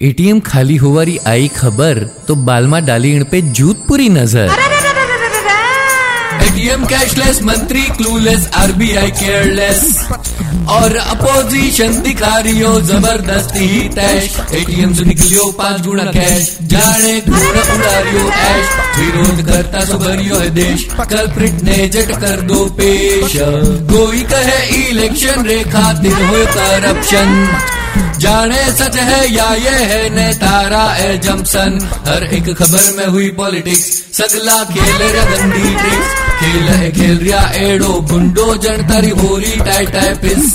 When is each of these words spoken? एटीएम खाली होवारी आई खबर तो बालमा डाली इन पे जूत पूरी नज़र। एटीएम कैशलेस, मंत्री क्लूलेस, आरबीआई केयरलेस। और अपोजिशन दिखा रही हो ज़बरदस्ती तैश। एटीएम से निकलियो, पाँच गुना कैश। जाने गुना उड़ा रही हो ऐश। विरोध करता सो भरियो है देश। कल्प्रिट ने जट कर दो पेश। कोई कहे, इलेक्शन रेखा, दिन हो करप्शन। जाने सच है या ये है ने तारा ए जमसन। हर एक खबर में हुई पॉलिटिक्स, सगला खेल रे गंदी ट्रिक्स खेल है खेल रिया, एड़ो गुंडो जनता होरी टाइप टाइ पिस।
एटीएम 0.00 0.38
खाली 0.40 0.76
होवारी 0.76 1.16
आई 1.28 1.48
खबर 1.48 1.98
तो 2.28 2.34
बालमा 2.44 2.78
डाली 2.80 3.10
इन 3.14 3.24
पे 3.30 3.40
जूत 3.56 3.84
पूरी 3.88 4.08
नज़र। 4.08 4.50
एटीएम 6.42 6.84
कैशलेस, 6.84 7.42
मंत्री 7.42 7.82
क्लूलेस, 7.96 8.48
आरबीआई 8.56 9.10
केयरलेस। 9.10 9.82
और 10.70 10.96
अपोजिशन 10.96 12.00
दिखा 12.02 12.36
रही 12.38 12.60
हो 12.60 12.80
ज़बरदस्ती 12.80 13.88
तैश। 13.88 14.36
एटीएम 14.54 14.94
से 14.94 15.04
निकलियो, 15.04 15.50
पाँच 15.58 15.80
गुना 15.86 16.04
कैश। 16.12 16.56
जाने 16.62 17.20
गुना 17.20 17.62
उड़ा 17.74 17.98
रही 17.98 18.18
हो 18.18 18.28
ऐश। 18.28 18.68
विरोध 18.98 19.46
करता 19.48 19.84
सो 19.84 19.98
भरियो 19.98 20.36
है 20.36 20.48
देश। 20.54 20.86
कल्प्रिट 21.10 21.62
ने 21.62 21.76
जट 21.88 22.12
कर 22.20 22.40
दो 22.48 22.64
पेश। 22.80 23.36
कोई 23.92 24.22
कहे, 24.32 24.58
इलेक्शन 24.88 25.44
रेखा, 25.46 25.92
दिन 25.92 26.24
हो 26.24 26.44
करप्शन। 26.56 27.69
जाने 28.20 28.62
सच 28.72 28.96
है 28.98 29.20
या 29.32 29.48
ये 29.56 29.76
है 29.90 30.08
ने 30.10 30.32
तारा 30.36 30.82
ए 30.96 31.16
जमसन। 31.18 31.78
हर 32.06 32.24
एक 32.34 32.50
खबर 32.58 32.92
में 32.96 33.06
हुई 33.06 33.28
पॉलिटिक्स, 33.36 33.86
सगला 34.12 34.56
खेल 34.64 35.02
रे 35.04 35.24
गंदी 35.30 35.74
ट्रिक्स 35.76 36.10
खेल 36.40 36.68
है 36.70 36.90
खेल 36.92 37.18
रिया, 37.18 37.40
एड़ो 37.60 38.00
गुंडो 38.10 38.54
जनता 38.56 38.98
होरी 39.20 39.56
टाइप 39.60 39.90
टाइ 39.90 40.14
पिस। 40.22 40.52